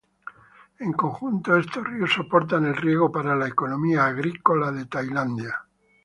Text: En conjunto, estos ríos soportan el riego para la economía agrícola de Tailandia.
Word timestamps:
En 0.85 0.93
conjunto, 0.93 1.55
estos 1.57 1.85
ríos 1.87 2.11
soportan 2.13 2.65
el 2.65 2.75
riego 2.75 3.11
para 3.11 3.35
la 3.35 3.47
economía 3.47 4.03
agrícola 4.07 4.71
de 4.71 4.87
Tailandia. 4.87 5.63